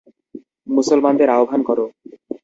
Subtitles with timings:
[0.67, 1.79] মুসলমানদের আহ্বান কর।